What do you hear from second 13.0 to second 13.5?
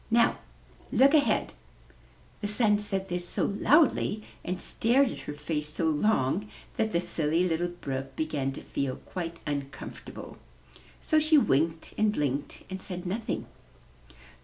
nothing.